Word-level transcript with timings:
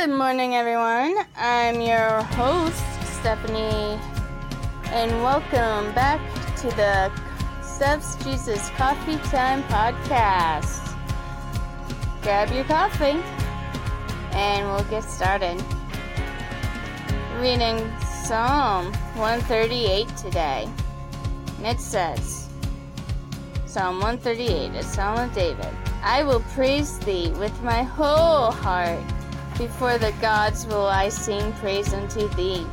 Good 0.00 0.10
morning, 0.10 0.56
everyone. 0.56 1.16
I'm 1.36 1.80
your 1.80 2.22
host, 2.34 2.82
Stephanie, 3.20 3.98
and 4.86 5.10
welcome 5.22 5.94
back 5.94 6.20
to 6.56 6.66
the 6.70 7.12
Steph's 7.62 8.16
Jesus 8.22 8.70
Coffee 8.70 9.16
Time 9.30 9.62
podcast. 9.64 10.94
Grab 12.22 12.50
your 12.52 12.64
coffee, 12.64 13.22
and 14.32 14.66
we'll 14.66 14.84
get 14.90 15.04
started. 15.04 15.62
Reading 17.38 17.78
Psalm 18.02 18.92
138 19.14 20.08
today. 20.16 20.68
And 21.58 21.66
it 21.66 21.80
says, 21.80 22.50
Psalm 23.64 24.00
138, 24.00 24.74
a 24.74 24.82
Psalm 24.82 25.20
of 25.20 25.34
David. 25.34 25.72
I 26.02 26.24
will 26.24 26.40
praise 26.52 26.98
thee 26.98 27.30
with 27.38 27.58
my 27.62 27.84
whole 27.84 28.50
heart. 28.50 29.00
Before 29.58 29.98
the 29.98 30.12
gods 30.20 30.66
will 30.66 30.86
I 30.86 31.08
sing 31.08 31.52
praise 31.54 31.94
unto 31.94 32.28
thee. 32.34 32.66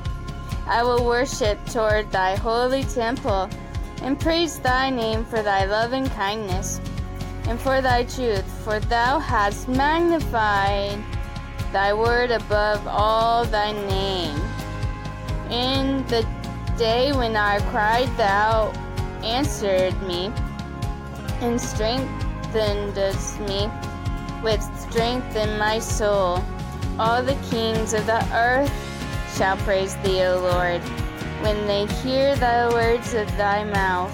I 0.67 0.84
will 0.84 1.05
worship 1.05 1.63
toward 1.66 2.12
thy 2.12 2.35
holy 2.35 2.84
temple 2.84 3.49
and 4.02 4.20
praise 4.20 4.59
thy 4.59 4.89
name 4.89 5.23
for 5.25 5.44
thy 5.44 5.66
loving 5.66 6.08
kindness 6.09 6.81
and 7.48 7.59
for 7.59 7.81
thy 7.81 8.03
truth, 8.05 8.45
for 8.63 8.80
thou 8.80 9.20
hast 9.20 9.67
magnified 9.67 10.98
thy 11.72 11.94
word 11.94 12.31
above 12.31 12.86
all 12.88 13.45
thy 13.45 13.72
name. 13.72 14.39
In 15.52 16.05
the 16.08 16.25
day 16.77 17.13
when 17.13 17.36
I 17.36 17.59
cried, 17.70 18.09
thou 18.17 18.72
answered 19.23 20.00
me 20.03 20.31
and 21.41 21.59
strengthenedst 21.59 23.39
me 23.41 23.70
with 24.44 24.61
strength 24.80 25.36
in 25.36 25.59
my 25.59 25.77
soul. 25.80 26.44
All 27.02 27.23
the 27.23 27.38
kings 27.50 27.96
of 27.96 28.05
the 28.05 28.23
earth 28.32 28.72
shall 29.36 29.58
praise 29.66 29.95
thee, 30.03 30.22
O 30.22 30.39
Lord, 30.39 30.81
when 31.42 31.66
they 31.66 31.88
hear 32.03 32.36
the 32.36 32.70
words 32.72 33.16
of 33.16 33.25
thy 33.38 33.64
mouth. 33.64 34.14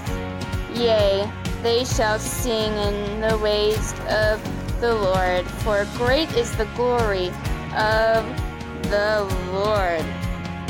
Yea, 0.74 1.30
they 1.62 1.84
shall 1.84 2.18
sing 2.18 2.72
in 2.72 3.20
the 3.20 3.38
ways 3.40 3.92
of 4.08 4.42
the 4.80 4.96
Lord, 4.96 5.46
for 5.64 5.86
great 5.98 6.32
is 6.32 6.56
the 6.56 6.70
glory 6.78 7.28
of 7.76 8.24
the 8.84 9.28
Lord. 9.52 10.06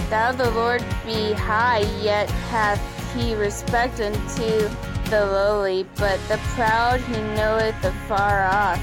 Thou 0.09 0.31
the 0.31 0.49
Lord 0.49 0.83
be 1.05 1.33
high, 1.33 1.85
yet 2.01 2.31
hath 2.49 2.81
he 3.13 3.35
respect 3.35 3.99
unto 3.99 4.67
the 5.11 5.23
lowly, 5.23 5.85
but 5.97 6.19
the 6.27 6.39
proud 6.55 6.99
he 6.99 7.21
knoweth 7.35 7.75
afar 7.85 8.43
off. 8.45 8.81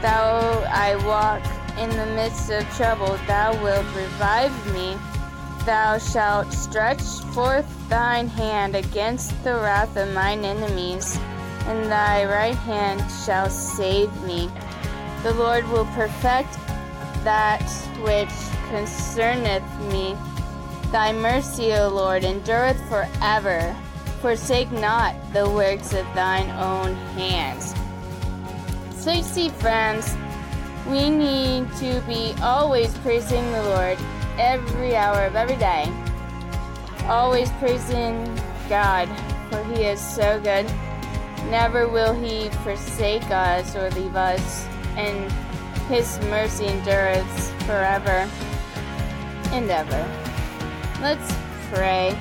Thou 0.00 0.64
I 0.72 0.96
walk 1.04 1.42
in 1.78 1.90
the 1.90 2.06
midst 2.14 2.50
of 2.50 2.68
trouble, 2.76 3.18
thou 3.26 3.52
wilt 3.62 3.86
revive 3.94 4.72
me. 4.72 4.96
Thou 5.64 5.98
shalt 5.98 6.52
stretch 6.52 7.02
forth 7.34 7.66
thine 7.88 8.28
hand 8.28 8.74
against 8.74 9.30
the 9.44 9.54
wrath 9.54 9.96
of 9.96 10.12
mine 10.14 10.44
enemies, 10.44 11.18
and 11.66 11.90
thy 11.90 12.24
right 12.24 12.54
hand 12.54 13.02
shall 13.24 13.50
save 13.50 14.12
me. 14.22 14.50
The 15.22 15.34
Lord 15.34 15.68
will 15.68 15.86
perfect 15.86 16.52
that 17.24 17.68
which 18.02 18.30
concerneth 18.70 19.64
me. 19.90 20.16
Thy 20.92 21.12
mercy, 21.12 21.74
O 21.74 21.88
Lord, 21.88 22.22
endureth 22.22 22.80
forever. 22.88 23.76
Forsake 24.20 24.70
not 24.70 25.14
the 25.32 25.50
works 25.50 25.92
of 25.92 26.06
thine 26.14 26.48
own 26.50 26.94
hands. 27.18 27.74
So 28.94 29.10
you 29.12 29.22
see, 29.22 29.48
friends, 29.50 30.16
we 30.88 31.10
need 31.10 31.72
to 31.76 32.00
be 32.06 32.34
always 32.42 32.96
praising 32.98 33.44
the 33.52 33.62
Lord 33.62 33.98
every 34.38 34.94
hour 34.94 35.24
of 35.26 35.34
every 35.34 35.56
day. 35.56 35.92
Always 37.04 37.50
praising 37.52 38.38
God, 38.68 39.08
for 39.50 39.62
He 39.64 39.84
is 39.84 40.00
so 40.00 40.40
good. 40.40 40.66
Never 41.50 41.88
will 41.88 42.12
He 42.12 42.48
forsake 42.64 43.28
us 43.30 43.74
or 43.74 43.90
leave 43.90 44.16
us, 44.16 44.66
and 44.96 45.30
His 45.88 46.18
mercy 46.30 46.66
endures 46.66 47.50
forever 47.62 48.28
and 49.52 49.70
ever. 49.70 50.06
Let's 51.00 51.34
pray. 51.72 52.16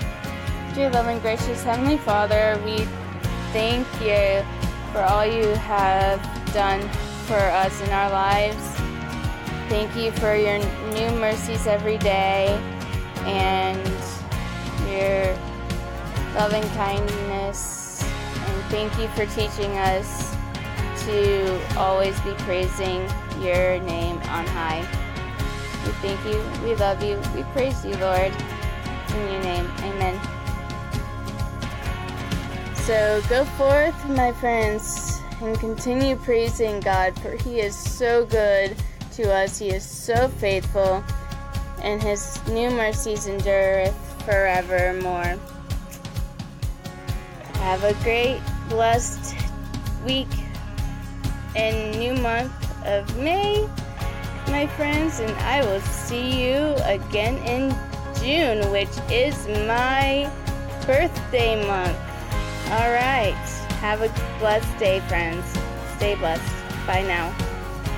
Dear 0.74 0.90
loving, 0.90 1.20
gracious 1.20 1.64
Heavenly 1.64 1.98
Father, 1.98 2.59
we 2.66 2.86
thank 3.54 3.88
you 4.02 4.46
for 4.92 5.02
all 5.02 5.25
you 5.25 5.48
have 5.56 6.22
done 6.54 6.81
for 7.25 7.34
us 7.34 7.81
in 7.81 7.90
our 7.90 8.12
lives. 8.12 8.63
Thank 9.68 9.96
you 9.96 10.12
for 10.12 10.36
your 10.36 10.59
new 10.94 11.09
mercies 11.19 11.66
every 11.66 11.97
day 11.97 12.50
and 13.25 13.81
your 14.88 15.36
loving 16.36 16.62
kindness. 16.75 18.03
And 18.03 18.63
thank 18.66 18.96
you 19.00 19.08
for 19.09 19.25
teaching 19.34 19.72
us 19.78 20.36
to 21.06 21.59
always 21.78 22.19
be 22.22 22.34
praising 22.46 23.09
your 23.42 23.80
name 23.80 24.18
on 24.30 24.46
high. 24.46 24.86
We 25.84 25.92
thank 26.06 26.24
you, 26.25 26.40
we 26.63 26.75
love 26.75 27.03
you, 27.03 27.19
we 27.36 27.42
praise 27.53 27.84
you, 27.84 27.96
Lord. 27.97 28.31
In 29.09 29.31
your 29.31 29.42
name, 29.42 29.72
amen. 29.80 30.22
So 32.75 33.19
go 33.30 33.46
forth, 33.57 34.09
my 34.09 34.31
friends 34.34 35.16
and 35.41 35.59
continue 35.59 36.16
praising 36.16 36.79
God, 36.79 37.18
for 37.19 37.35
He 37.44 37.59
is 37.59 37.75
so 37.75 38.25
good 38.25 38.75
to 39.13 39.34
us. 39.34 39.59
He 39.59 39.69
is 39.69 39.84
so 39.84 40.28
faithful, 40.28 41.03
and 41.81 42.01
His 42.01 42.46
new 42.47 42.69
mercies 42.69 43.28
endureth 43.28 43.95
forevermore. 44.24 45.38
Have 47.56 47.84
a 47.84 47.94
great, 48.03 48.41
blessed 48.69 49.35
week 50.06 50.28
and 51.56 51.97
new 51.97 52.13
month 52.22 52.51
of 52.85 53.18
May, 53.18 53.68
my 54.47 54.68
friends, 54.68 55.19
and 55.19 55.31
I 55.38 55.62
will 55.66 55.81
see 55.81 56.45
you 56.45 56.75
again 56.84 57.38
in 57.40 57.75
June, 58.22 58.72
which 58.72 58.90
is 59.09 59.47
my 59.68 60.31
birthday 60.85 61.66
month. 61.66 61.97
All 62.72 62.91
right. 62.91 63.55
Have 63.81 64.02
a 64.02 64.09
blessed 64.40 64.78
day, 64.78 65.00
friends. 65.02 65.46
Stay 65.97 66.16
blessed. 66.16 66.44
Bye 66.88 67.03
now. 67.03 67.34